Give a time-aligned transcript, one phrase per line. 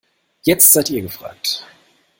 [0.41, 1.63] Jetzt seid ihr gefragt.